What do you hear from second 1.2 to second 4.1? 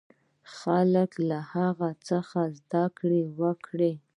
له هغه څخه زده کړه وکړه.